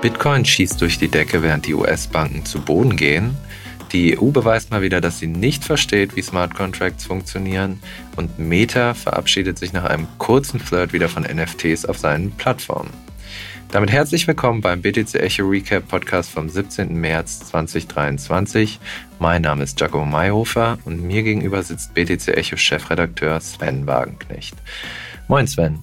[0.00, 3.36] Bitcoin schießt durch die Decke, während die US-Banken zu Boden gehen.
[3.92, 7.82] Die EU beweist mal wieder, dass sie nicht versteht, wie Smart Contracts funktionieren.
[8.16, 12.88] Und Meta verabschiedet sich nach einem kurzen Flirt wieder von NFTs auf seinen Plattformen.
[13.72, 16.94] Damit herzlich willkommen beim BTC Echo Recap Podcast vom 17.
[16.94, 18.80] März 2023.
[19.18, 24.56] Mein Name ist Giacomo Mayhofer und mir gegenüber sitzt BTC Echo Chefredakteur Sven Wagenknecht.
[25.28, 25.82] Moin Sven.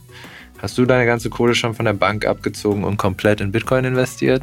[0.59, 4.41] Hast du deine ganze Kohle schon von der Bank abgezogen und komplett in Bitcoin investiert?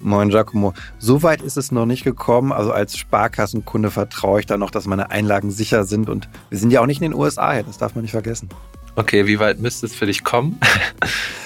[0.00, 0.74] Moin Giacomo.
[0.98, 2.52] So weit ist es noch nicht gekommen.
[2.52, 6.08] Also als Sparkassenkunde vertraue ich da noch, dass meine Einlagen sicher sind.
[6.08, 8.48] Und wir sind ja auch nicht in den USA, das darf man nicht vergessen.
[8.96, 10.60] Okay, wie weit müsste es für dich kommen?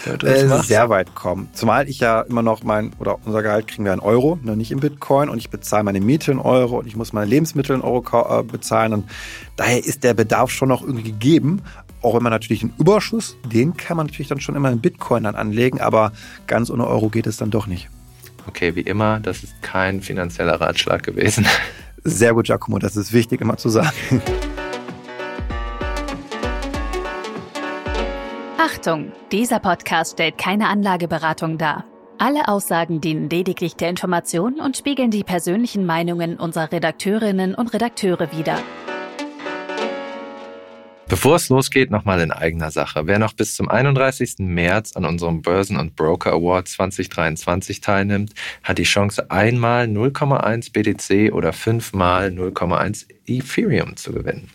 [0.23, 1.49] äh, sehr weit kommen.
[1.55, 4.71] Zumal ich ja immer noch mein, oder unser Gehalt kriegen wir in Euro, ne, nicht
[4.71, 5.31] in Bitcoin.
[5.31, 8.43] Und ich bezahle meine Miete in Euro und ich muss meine Lebensmittel in Euro äh,
[8.43, 8.93] bezahlen.
[8.93, 9.11] Und
[9.57, 11.63] daher ist der Bedarf schon noch irgendwie gegeben.
[12.01, 15.25] Auch wenn man natürlich einen Überschuss, den kann man natürlich dann schon immer in Bitcoin
[15.25, 16.13] dann anlegen, aber
[16.47, 17.89] ganz ohne Euro geht es dann doch nicht.
[18.47, 21.47] Okay, wie immer, das ist kein finanzieller Ratschlag gewesen.
[22.05, 24.23] Sehr gut, Giacomo, das ist wichtig immer zu sagen.
[28.59, 31.85] Achtung, dieser Podcast stellt keine Anlageberatung dar.
[32.17, 38.33] Alle Aussagen dienen lediglich der Information und spiegeln die persönlichen Meinungen unserer Redakteurinnen und Redakteure
[38.33, 38.59] wider.
[41.09, 43.07] Bevor es losgeht, nochmal in eigener Sache.
[43.07, 44.35] Wer noch bis zum 31.
[44.41, 51.33] März an unserem Börsen- und Broker Award 2023 teilnimmt, hat die Chance, einmal 0,1 BTC
[51.33, 54.51] oder fünfmal 0,1 Ethereum zu gewinnen.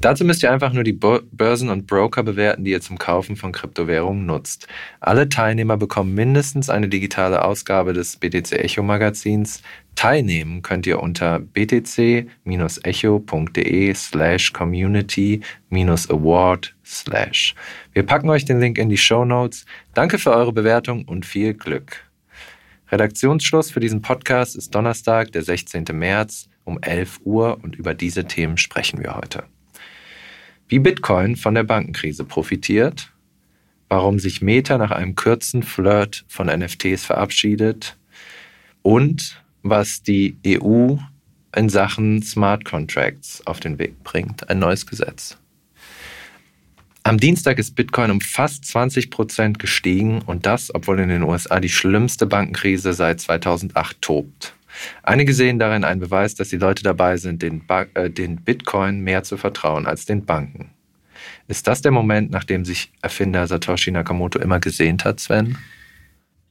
[0.00, 3.52] Dazu müsst ihr einfach nur die Börsen und Broker bewerten, die ihr zum Kaufen von
[3.52, 4.68] Kryptowährungen nutzt.
[5.00, 9.62] Alle Teilnehmer bekommen mindestens eine digitale Ausgabe des BTC Echo Magazins.
[9.94, 17.54] Teilnehmen könnt ihr unter btc-echo.de slash community-award slash.
[17.92, 19.66] Wir packen euch den Link in die Show Notes.
[19.94, 22.10] Danke für eure Bewertung und viel Glück.
[22.90, 25.84] Redaktionsschluss für diesen Podcast ist Donnerstag, der 16.
[25.92, 29.44] März um 11 Uhr und über diese Themen sprechen wir heute.
[30.68, 33.12] Wie Bitcoin von der Bankenkrise profitiert,
[33.88, 37.98] warum sich Meta nach einem kurzen Flirt von NFTs verabschiedet
[38.82, 40.96] und was die EU
[41.54, 45.36] in Sachen Smart Contracts auf den Weg bringt, ein neues Gesetz.
[47.02, 51.58] Am Dienstag ist Bitcoin um fast 20 Prozent gestiegen und das, obwohl in den USA
[51.58, 54.54] die schlimmste Bankenkrise seit 2008 tobt.
[55.02, 59.00] Einige sehen darin einen Beweis, dass die Leute dabei sind, den, ba äh, den Bitcoin
[59.00, 60.70] mehr zu vertrauen als den Banken.
[61.48, 65.58] Ist das der Moment, nach dem sich Erfinder Satoshi Nakamoto immer gesehnt hat, Sven?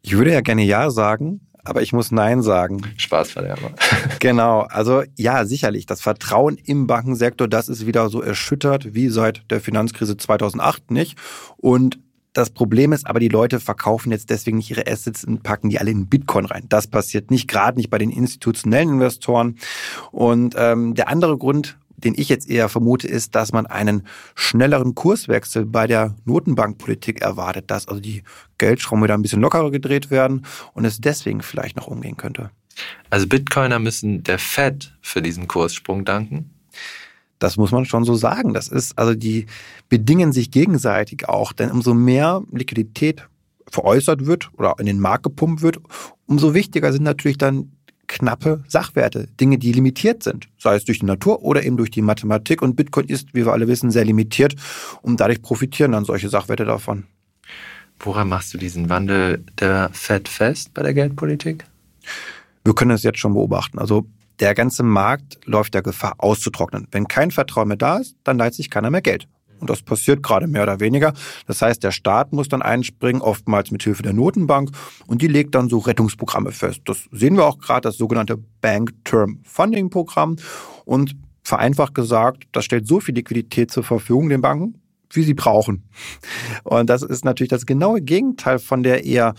[0.01, 2.81] Ich würde ja gerne Ja sagen, aber ich muss Nein sagen.
[2.97, 3.71] Spaßverderber.
[4.19, 5.85] genau, also ja, sicherlich.
[5.85, 11.17] Das Vertrauen im Bankensektor, das ist wieder so erschüttert wie seit der Finanzkrise 2008 nicht.
[11.57, 11.99] Und
[12.33, 15.79] das Problem ist aber, die Leute verkaufen jetzt deswegen nicht ihre Assets und packen die
[15.79, 16.65] alle in Bitcoin rein.
[16.69, 19.57] Das passiert nicht, gerade nicht bei den institutionellen Investoren.
[20.11, 24.03] Und ähm, der andere Grund, den ich jetzt eher vermute, ist, dass man einen
[24.35, 28.23] schnelleren Kurswechsel bei der Notenbankpolitik erwartet, dass also die
[28.57, 32.51] Geldschrauben wieder ein bisschen lockerer gedreht werden und es deswegen vielleicht noch umgehen könnte.
[33.09, 36.51] Also Bitcoiner müssen der Fed für diesen Kurssprung danken?
[37.39, 38.53] Das muss man schon so sagen.
[38.53, 39.47] Das ist, also die
[39.87, 43.27] bedingen sich gegenseitig auch, denn umso mehr Liquidität
[43.69, 45.79] veräußert wird oder in den Markt gepumpt wird,
[46.25, 47.71] umso wichtiger sind natürlich dann
[48.09, 52.01] knappe Sachwerte, Dinge, die limitiert sind, sei es durch die Natur oder eben durch die
[52.01, 52.61] Mathematik.
[52.61, 54.55] Und Bitcoin ist, wie wir alle wissen, sehr limitiert
[55.01, 57.05] und dadurch profitieren dann solche Sachwerte davon.
[58.01, 61.65] Woran machst du diesen Wandel der Fed fest bei der Geldpolitik?
[62.65, 63.79] Wir können es jetzt schon beobachten.
[63.79, 64.05] Also
[64.39, 66.87] der ganze Markt läuft der Gefahr auszutrocknen.
[66.91, 69.27] Wenn kein Vertrauen mehr da ist, dann leiht sich keiner mehr Geld.
[69.59, 71.13] Und das passiert gerade mehr oder weniger.
[71.47, 74.71] Das heißt, der Staat muss dann einspringen, oftmals mit Hilfe der Notenbank,
[75.07, 76.81] und die legt dann so Rettungsprogramme fest.
[76.85, 80.37] Das sehen wir auch gerade, das sogenannte Bank Term Funding Programm.
[80.85, 84.78] Und vereinfacht gesagt, das stellt so viel Liquidität zur Verfügung den Banken,
[85.11, 85.83] wie sie brauchen.
[86.63, 89.33] Und das ist natürlich das genaue Gegenteil von der eher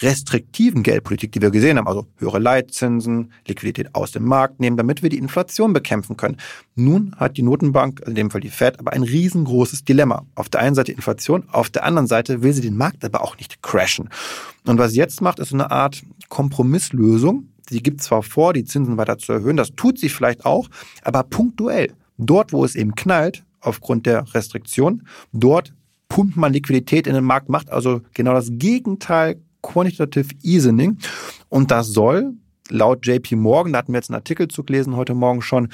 [0.00, 5.02] restriktiven Geldpolitik, die wir gesehen haben, also höhere Leitzinsen, Liquidität aus dem Markt nehmen, damit
[5.02, 6.36] wir die Inflation bekämpfen können.
[6.74, 10.24] Nun hat die Notenbank, in dem Fall die Fed, aber ein riesengroßes Dilemma.
[10.34, 13.36] Auf der einen Seite Inflation, auf der anderen Seite will sie den Markt aber auch
[13.38, 14.08] nicht crashen.
[14.66, 17.48] Und was sie jetzt macht, ist eine Art Kompromisslösung.
[17.68, 20.68] Sie gibt zwar vor, die Zinsen weiter zu erhöhen, das tut sie vielleicht auch,
[21.02, 21.92] aber punktuell.
[22.16, 25.06] Dort, wo es eben knallt, aufgrund der Restriktion.
[25.32, 25.74] Dort
[26.08, 30.98] pumpt man Liquidität in den Markt, macht also genau das Gegenteil Quantitative Easing.
[31.48, 32.34] Und das soll
[32.70, 35.68] laut JP Morgan, da hatten wir jetzt einen Artikel zu gelesen heute Morgen schon,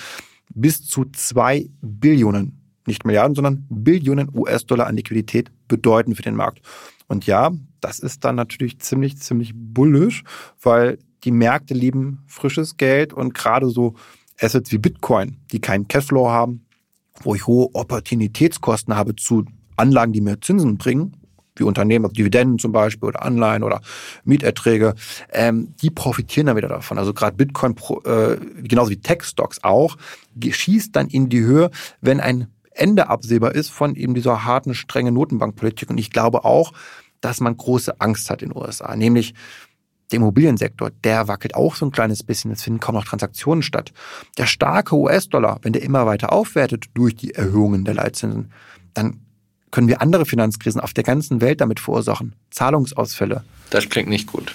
[0.55, 6.61] bis zu zwei Billionen nicht Milliarden, sondern Billionen US-Dollar an Liquidität bedeuten für den Markt.
[7.09, 7.51] Und ja,
[7.81, 10.23] das ist dann natürlich ziemlich, ziemlich bullisch,
[10.63, 13.95] weil die Märkte lieben frisches Geld und gerade so
[14.41, 16.67] Assets wie Bitcoin, die keinen Cashflow haben,
[17.23, 19.45] wo ich hohe Opportunitätskosten habe zu
[19.77, 21.17] Anlagen, die mir Zinsen bringen,
[21.57, 23.81] wie Unternehmen, also Dividenden zum Beispiel oder Anleihen oder
[24.25, 24.95] Mieterträge,
[25.33, 26.99] ähm, die profitieren dann wieder davon.
[26.99, 29.97] Also gerade Bitcoin, äh, genauso wie Tech-Stocks auch,
[30.41, 31.71] schießt dann in die Höhe,
[32.01, 35.91] wenn ein Ende absehbar ist von eben dieser harten, strengen Notenbankpolitik.
[35.91, 36.73] Und ich glaube auch,
[37.21, 39.35] dass man große Angst hat in den USA, nämlich
[40.11, 42.51] der Immobiliensektor, der wackelt auch so ein kleines bisschen.
[42.51, 43.93] Es finden kaum noch Transaktionen statt.
[44.39, 48.53] Der starke US-Dollar, wenn der immer weiter aufwertet durch die Erhöhungen der Leitzinsen,
[48.93, 49.21] dann
[49.71, 52.37] können wir andere Finanzkrisen auf der ganzen Welt damit verursachen.
[52.51, 53.43] Zahlungsausfälle.
[53.71, 54.55] Das klingt nicht gut.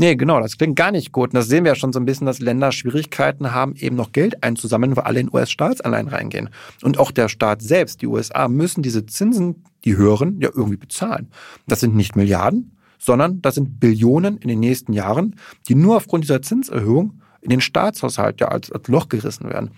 [0.00, 1.30] Nee, genau, das klingt gar nicht gut.
[1.30, 4.12] Und das sehen wir ja schon so ein bisschen, dass Länder Schwierigkeiten haben, eben noch
[4.12, 6.50] Geld einzusammeln, weil alle in US-Staatsanleihen reingehen.
[6.82, 11.32] Und auch der Staat selbst, die USA, müssen diese Zinsen, die höheren, ja irgendwie bezahlen.
[11.66, 15.36] Das sind nicht Milliarden, sondern das sind Billionen in den nächsten Jahren,
[15.68, 19.70] die nur aufgrund dieser Zinserhöhung in den Staatshaushalt ja als, als Loch gerissen werden.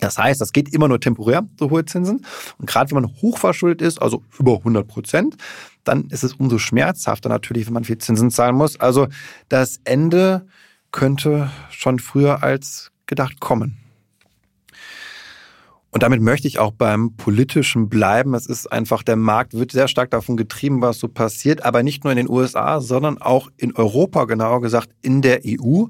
[0.00, 2.24] Das heißt, das geht immer nur temporär, so hohe Zinsen.
[2.58, 5.36] Und gerade wenn man hochverschuldet ist, also über 100 Prozent,
[5.84, 8.80] dann ist es umso schmerzhafter natürlich, wenn man viel Zinsen zahlen muss.
[8.80, 9.08] Also
[9.48, 10.46] das Ende
[10.90, 13.76] könnte schon früher als gedacht kommen.
[15.92, 18.34] Und damit möchte ich auch beim Politischen bleiben.
[18.34, 22.04] Es ist einfach, der Markt wird sehr stark davon getrieben, was so passiert, aber nicht
[22.04, 25.86] nur in den USA, sondern auch in Europa, genauer gesagt in der EU.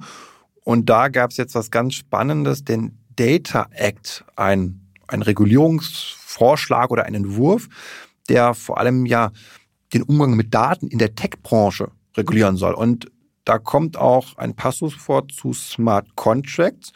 [0.64, 7.05] Und da gab es jetzt was ganz Spannendes, den Data Act, ein, ein Regulierungsvorschlag oder
[7.05, 7.69] ein Entwurf,
[8.31, 9.32] der vor allem ja
[9.93, 12.73] den Umgang mit Daten in der Tech-Branche regulieren soll.
[12.73, 13.11] Und
[13.44, 16.93] da kommt auch ein Passus vor zu Smart Contracts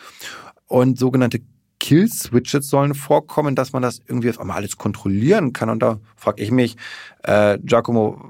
[0.66, 1.40] und sogenannte
[1.84, 5.68] Kill-Switches sollen vorkommen, dass man das irgendwie auf einmal alles kontrollieren kann.
[5.68, 6.76] Und da frage ich mich,
[7.24, 8.24] äh, Giacomo,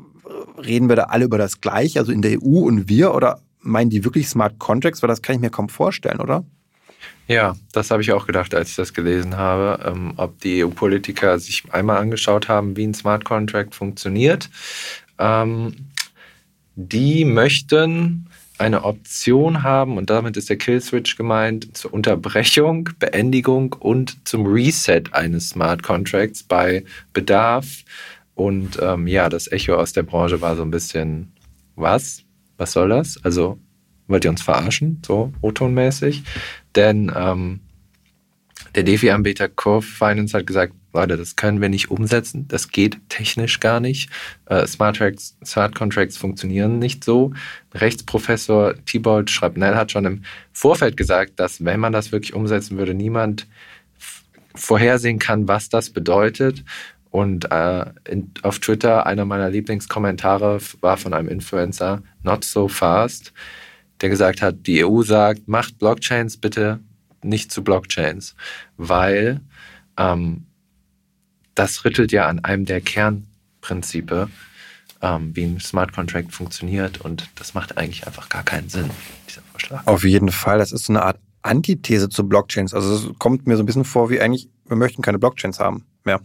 [0.59, 3.91] reden wir da alle über das Gleiche, also in der EU und wir, oder meinen
[3.91, 5.03] die wirklich Smart Contracts?
[5.03, 6.45] Weil das kann ich mir kaum vorstellen, oder?
[7.29, 11.39] Ja, das habe ich auch gedacht, als ich das gelesen habe, ähm, ob die EU-Politiker
[11.39, 14.51] sich einmal angeschaut haben, wie ein Smart Contract funktioniert.
[15.21, 15.77] Ähm,
[16.75, 18.29] die möchten
[18.59, 25.03] eine Option haben, und damit ist der Kill-Switch gemeint, zur Unterbrechung, Beendigung und zum Reset
[25.13, 27.85] eines Smart Contracts bei Bedarf.
[28.35, 31.33] Und ähm, ja, das Echo aus der Branche war so ein bisschen,
[31.77, 32.23] was?
[32.57, 33.23] Was soll das?
[33.25, 33.59] Also
[34.07, 36.23] wollt ihr uns verarschen, so O-Ton-mäßig?
[36.77, 37.61] Denn ähm,
[38.75, 43.61] der DeFi-Anbieter Curve Finance hat gesagt, Leute, das können wir nicht umsetzen, das geht technisch
[43.61, 44.11] gar nicht.
[44.47, 47.33] Äh, Smart, Tracks, Smart Contracts funktionieren nicht so.
[47.75, 52.95] Rechtsprofessor Thibault Schrapnell hat schon im Vorfeld gesagt, dass wenn man das wirklich umsetzen würde,
[52.95, 53.47] niemand
[54.55, 56.65] vorhersehen kann, was das bedeutet.
[57.11, 63.33] Und äh, in, auf Twitter, einer meiner Lieblingskommentare war von einem Influencer, Not So Fast,
[64.01, 66.81] der gesagt hat, die EU sagt, macht Blockchains bitte
[67.23, 68.35] nicht zu Blockchains,
[68.77, 69.41] weil
[69.97, 70.47] ähm,
[71.55, 74.29] das rüttelt ja an einem der Kernprinzipe,
[75.03, 78.91] ähm, wie ein Smart Contract funktioniert und das macht eigentlich einfach gar keinen Sinn,
[79.29, 79.87] dieser Vorschlag.
[79.87, 82.73] Auf jeden Fall, das ist so eine Art Antithese zu Blockchains.
[82.73, 85.85] Also es kommt mir so ein bisschen vor wie eigentlich, wir möchten keine Blockchains haben
[86.05, 86.21] mehr.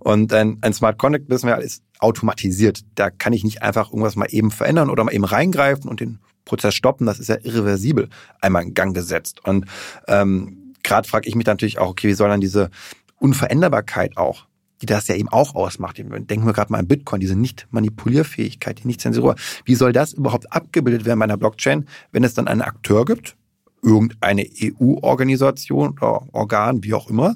[0.00, 2.80] Und ein, ein Smart Contract, wissen wir, ist automatisiert.
[2.94, 6.20] Da kann ich nicht einfach irgendwas mal eben verändern oder mal eben reingreifen und den
[6.44, 8.08] Prozess stoppen, das ist ja irreversibel
[8.40, 9.42] einmal in Gang gesetzt.
[9.44, 9.66] Und
[10.08, 12.70] ähm, gerade frage ich mich natürlich auch, okay, wie soll dann diese
[13.18, 14.46] Unveränderbarkeit auch,
[14.84, 18.86] die das ja eben auch ausmacht, denken wir gerade mal an Bitcoin, diese Nicht-Manipulierfähigkeit, die
[18.86, 23.06] Nicht-Zensur, wie soll das überhaupt abgebildet werden bei einer Blockchain, wenn es dann einen Akteur
[23.06, 23.34] gibt,
[23.82, 27.34] irgendeine EU-Organisation oder Organ, wie auch immer,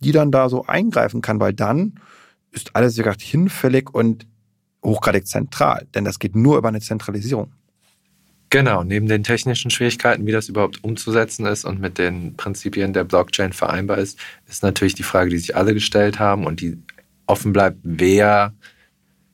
[0.00, 2.00] die dann da so eingreifen kann, weil dann
[2.52, 4.26] ist alles, wie gesagt, hinfällig und
[4.82, 7.52] hochgradig zentral, denn das geht nur über eine Zentralisierung.
[8.50, 13.04] Genau, neben den technischen Schwierigkeiten, wie das überhaupt umzusetzen ist und mit den Prinzipien der
[13.04, 16.78] Blockchain vereinbar ist, ist natürlich die Frage, die sich alle gestellt haben und die
[17.26, 18.54] offen bleibt, wer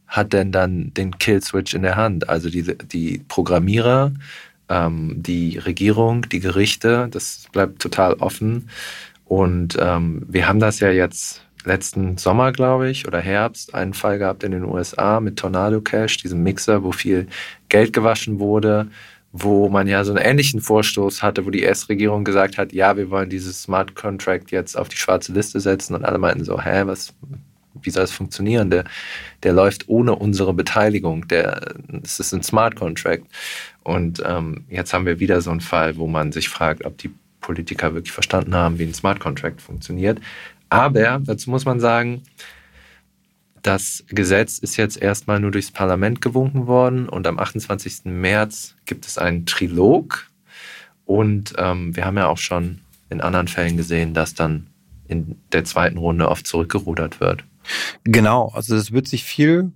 [0.09, 2.29] hat denn dann den Kill-Switch in der Hand?
[2.29, 4.13] Also die, die Programmierer,
[4.69, 8.69] ähm, die Regierung, die Gerichte, das bleibt total offen.
[9.25, 14.19] Und ähm, wir haben das ja jetzt letzten Sommer, glaube ich, oder Herbst einen Fall
[14.19, 17.27] gehabt in den USA mit Tornado Cash, diesem Mixer, wo viel
[17.69, 18.89] Geld gewaschen wurde,
[19.33, 23.11] wo man ja so einen ähnlichen Vorstoß hatte, wo die US-Regierung gesagt hat, ja, wir
[23.11, 26.83] wollen dieses Smart Contract jetzt auf die schwarze Liste setzen und alle meinten so, hä,
[26.87, 27.13] was,
[27.83, 28.71] wie soll das funktionieren?
[28.71, 28.85] Der,
[29.43, 31.27] der läuft ohne unsere Beteiligung.
[31.29, 33.25] Der, es ist ein Smart Contract.
[33.83, 37.11] Und ähm, jetzt haben wir wieder so einen Fall, wo man sich fragt, ob die
[37.41, 40.19] Politiker wirklich verstanden haben, wie ein Smart Contract funktioniert.
[40.69, 42.23] Aber dazu muss man sagen,
[43.63, 48.05] das Gesetz ist jetzt erstmal nur durchs Parlament gewunken worden und am 28.
[48.05, 50.27] März gibt es einen Trilog.
[51.07, 54.67] Und ähm, wir haben ja auch schon in anderen Fällen gesehen, dass dann
[55.09, 57.45] in der zweiten Runde oft zurückgerudert wird.
[58.05, 59.73] Genau, also es wird sich viel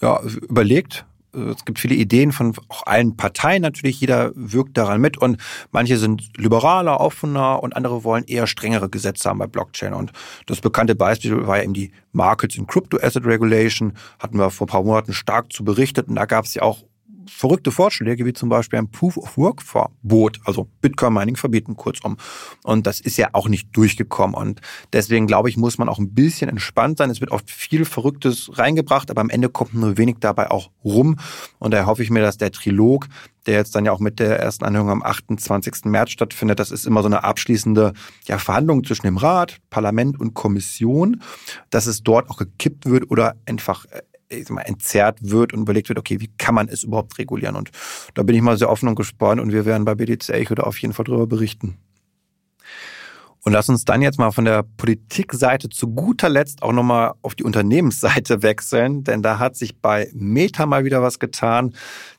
[0.00, 1.04] ja, überlegt,
[1.36, 4.00] es gibt viele Ideen von auch allen Parteien natürlich.
[4.00, 5.40] Jeder wirkt daran mit und
[5.70, 9.94] manche sind liberaler, offener und andere wollen eher strengere Gesetze haben bei Blockchain.
[9.94, 10.12] Und
[10.46, 13.92] das bekannte Beispiel war ja eben die Markets in Crypto Asset Regulation.
[14.18, 16.82] Hatten wir vor ein paar Monaten stark zu berichtet und da gab es ja auch
[17.28, 22.16] verrückte Vorschläge, wie zum Beispiel ein Proof-of-Work-Verbot, also Bitcoin-Mining verbieten, kurzum.
[22.62, 24.34] Und das ist ja auch nicht durchgekommen.
[24.34, 24.60] Und
[24.92, 27.10] deswegen, glaube ich, muss man auch ein bisschen entspannt sein.
[27.10, 31.16] Es wird oft viel Verrücktes reingebracht, aber am Ende kommt nur wenig dabei auch rum.
[31.58, 33.08] Und da hoffe ich mir, dass der Trilog,
[33.46, 35.84] der jetzt dann ja auch mit der ersten Anhörung am 28.
[35.84, 37.92] März stattfindet, das ist immer so eine abschließende
[38.26, 41.22] ja, Verhandlung zwischen dem Rat, Parlament und Kommission,
[41.70, 44.02] dass es dort auch gekippt wird oder einfach äh,
[44.48, 47.56] mal, entzerrt wird und überlegt wird, okay, wie kann man es überhaupt regulieren?
[47.56, 47.70] Und
[48.14, 50.64] da bin ich mal sehr offen und gespannt und wir werden bei BDC Echo da
[50.64, 51.78] auf jeden Fall drüber berichten.
[53.46, 57.36] Und lass uns dann jetzt mal von der Politikseite zu guter Letzt auch nochmal auf
[57.36, 61.72] die Unternehmensseite wechseln, denn da hat sich bei Meta mal wieder was getan,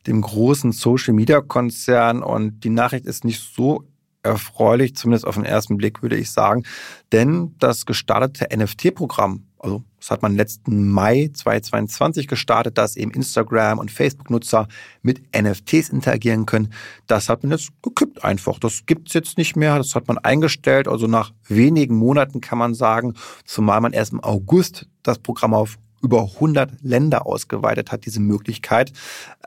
[0.08, 2.24] dem großen Social-Media-Konzern.
[2.24, 3.84] Und die Nachricht ist nicht so
[4.24, 6.64] erfreulich, zumindest auf den ersten Blick würde ich sagen,
[7.12, 13.80] denn das gestartete NFT-Programm also das hat man letzten Mai 2022 gestartet, dass eben Instagram
[13.80, 14.68] und Facebook-Nutzer
[15.02, 16.74] mit NFTs interagieren können.
[17.08, 18.60] Das hat man jetzt gekippt einfach.
[18.60, 19.78] Das gibt's jetzt nicht mehr.
[19.78, 20.88] Das hat man eingestellt.
[20.88, 25.78] Also nach wenigen Monaten kann man sagen, zumal man erst im August das Programm auf
[26.02, 28.94] über 100 Länder ausgeweitet hat, diese Möglichkeit.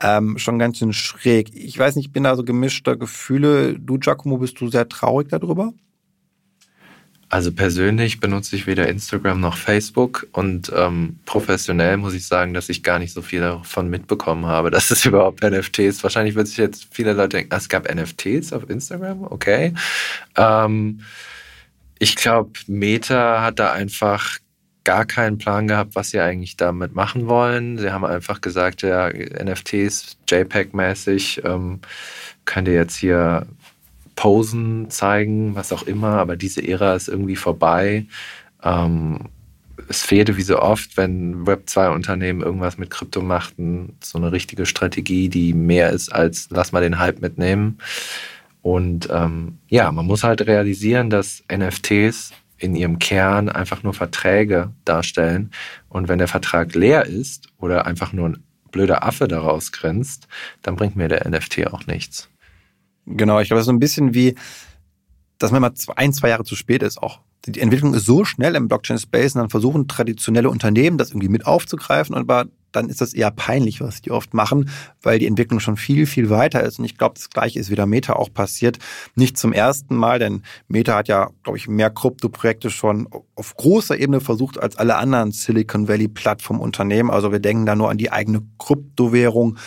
[0.01, 1.49] Ähm, schon ganz schön schräg.
[1.55, 3.79] Ich weiß nicht, ich bin da so gemischter Gefühle.
[3.79, 5.73] Du, Giacomo, bist du sehr traurig darüber?
[7.31, 12.67] Also persönlich benutze ich weder Instagram noch Facebook und ähm, professionell muss ich sagen, dass
[12.67, 16.03] ich gar nicht so viel davon mitbekommen habe, dass es überhaupt NFTs.
[16.03, 19.73] Wahrscheinlich wird sich jetzt viele Leute denken, ah, es gab NFTs auf Instagram, okay.
[20.35, 21.03] Ähm,
[21.99, 24.37] ich glaube, Meta hat da einfach
[24.83, 27.77] gar keinen Plan gehabt, was sie eigentlich damit machen wollen.
[27.77, 31.79] Sie haben einfach gesagt, ja, NFTs, JPEG-mäßig, ähm,
[32.43, 33.47] könnt ihr jetzt hier
[34.15, 38.05] Posen zeigen, was auch immer, aber diese Ära ist irgendwie vorbei.
[38.63, 39.29] Ähm,
[39.89, 45.29] es fehlte wie so oft, wenn Web2-Unternehmen irgendwas mit Krypto machten, so eine richtige Strategie,
[45.29, 47.79] die mehr ist als lass mal den Hype mitnehmen.
[48.61, 54.71] Und ähm, ja, man muss halt realisieren, dass NFTs in ihrem Kern einfach nur Verträge
[54.85, 55.51] darstellen.
[55.89, 60.27] Und wenn der Vertrag leer ist oder einfach nur ein blöder Affe daraus grenzt,
[60.61, 62.30] dann bringt mir der NFT auch nichts.
[63.05, 64.35] Genau, ich glaube, das ist so ein bisschen wie,
[65.37, 67.21] dass man mal ein, zwei Jahre zu spät ist auch.
[67.45, 71.47] Die Entwicklung ist so schnell im Blockchain-Space und dann versuchen traditionelle Unternehmen das irgendwie mit
[71.47, 74.69] aufzugreifen, aber dann ist das eher peinlich, was die oft machen,
[75.01, 76.79] weil die Entwicklung schon viel, viel weiter ist.
[76.79, 78.77] Und ich glaube, das Gleiche ist wieder Meta auch passiert.
[79.15, 83.97] Nicht zum ersten Mal, denn Meta hat ja, glaube ich, mehr Krypto-Projekte schon auf großer
[83.97, 87.11] Ebene versucht als alle anderen Silicon Valley-Plattformunternehmen.
[87.11, 89.57] Also wir denken da nur an die eigene Kryptowährung.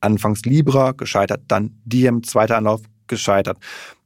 [0.00, 3.58] Anfangs Libra, gescheitert, dann Diem, zweiter Anlauf, gescheitert.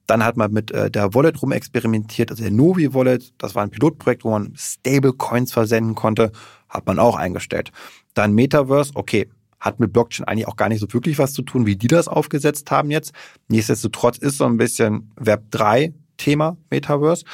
[0.06, 3.70] Dann hat man mit äh, der Wallet rumexperimentiert, also der Novi Wallet, das war ein
[3.70, 6.32] Pilotprojekt, wo man Stablecoins versenden konnte,
[6.68, 7.72] hat man auch eingestellt.
[8.12, 9.28] Dann Metaverse, okay,
[9.60, 12.06] hat mit Blockchain eigentlich auch gar nicht so wirklich was zu tun, wie die das
[12.06, 13.12] aufgesetzt haben jetzt.
[13.48, 17.24] Nichtsdestotrotz ist so ein bisschen Web 3 Thema Metaverse.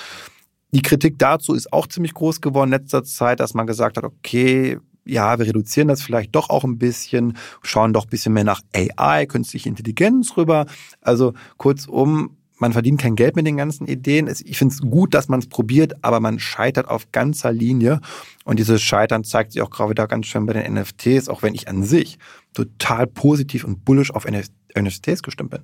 [0.72, 4.04] Die Kritik dazu ist auch ziemlich groß geworden in letzter Zeit, dass man gesagt hat,
[4.04, 4.78] okay,
[5.10, 8.62] ja, wir reduzieren das vielleicht doch auch ein bisschen, schauen doch ein bisschen mehr nach
[8.74, 10.66] AI, künstliche Intelligenz rüber.
[11.00, 14.28] Also kurzum, man verdient kein Geld mit den ganzen Ideen.
[14.44, 18.00] Ich finde es gut, dass man es probiert, aber man scheitert auf ganzer Linie.
[18.44, 21.54] Und dieses Scheitern zeigt sich auch gerade wieder ganz schön bei den NFTs, auch wenn
[21.54, 22.18] ich an sich
[22.52, 25.62] total positiv und bullish auf NFTs gestimmt bin.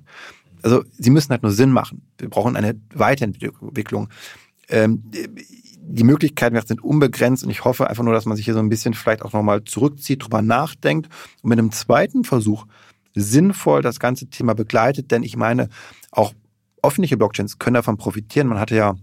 [0.63, 2.01] Also sie müssen halt nur Sinn machen.
[2.17, 4.09] Wir brauchen eine Weiterentwicklung.
[4.69, 5.03] Ähm,
[5.89, 8.69] die Möglichkeiten sind unbegrenzt und ich hoffe einfach nur, dass man sich hier so ein
[8.69, 11.07] bisschen vielleicht auch nochmal zurückzieht, drüber nachdenkt
[11.41, 12.65] und mit einem zweiten Versuch
[13.15, 15.69] sinnvoll das ganze Thema begleitet, denn ich meine,
[16.11, 16.33] auch
[16.83, 18.47] öffentliche Blockchains können davon profitieren.
[18.47, 18.95] Man hatte ja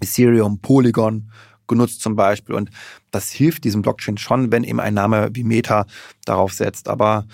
[0.00, 1.30] Ethereum, Polygon
[1.68, 2.70] genutzt zum Beispiel und
[3.10, 5.86] das hilft diesem Blockchain schon, wenn eben ein Name wie Meta
[6.24, 6.88] darauf setzt.
[6.88, 7.26] Aber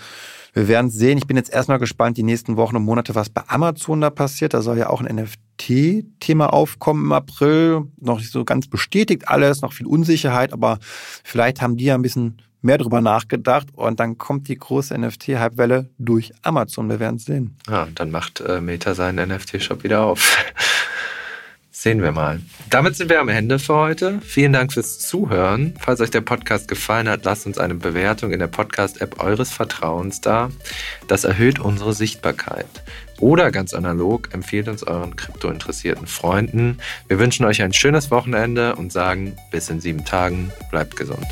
[0.53, 1.17] wir werden sehen.
[1.17, 4.53] Ich bin jetzt erstmal gespannt, die nächsten Wochen und Monate, was bei Amazon da passiert.
[4.53, 5.07] Da soll ja auch ein
[5.69, 7.83] NFT-Thema aufkommen im April.
[7.99, 10.79] Noch nicht so ganz bestätigt alles, noch viel Unsicherheit, aber
[11.23, 15.89] vielleicht haben die ja ein bisschen mehr drüber nachgedacht und dann kommt die große NFT-Hype-Welle
[15.97, 16.89] durch Amazon.
[16.89, 17.55] Wir werden es sehen.
[17.69, 20.37] Ja, dann macht äh, Meta seinen NFT-Shop wieder auf.
[21.71, 22.41] Sehen wir mal.
[22.69, 24.19] Damit sind wir am Ende für heute.
[24.19, 25.75] Vielen Dank fürs Zuhören.
[25.79, 30.19] Falls euch der Podcast gefallen hat, lasst uns eine Bewertung in der Podcast-App eures Vertrauens
[30.19, 30.49] da.
[31.07, 32.67] Das erhöht unsere Sichtbarkeit.
[33.19, 36.77] Oder ganz analog, empfehlt uns euren kryptointeressierten Freunden.
[37.07, 40.51] Wir wünschen euch ein schönes Wochenende und sagen bis in sieben Tagen.
[40.71, 41.27] Bleibt gesund.